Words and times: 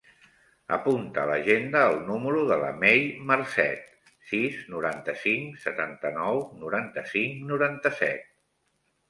Apunta 0.75 1.19
a 1.23 1.29
l'agenda 1.31 1.83
el 1.89 1.99
número 2.07 2.39
de 2.51 2.57
la 2.63 2.71
Mei 2.85 3.03
Marcet: 3.33 4.09
sis, 4.31 4.57
noranta-cinc, 4.77 5.61
setanta-nou, 5.67 6.43
noranta-cinc, 6.65 7.39
noranta-set. 7.53 8.27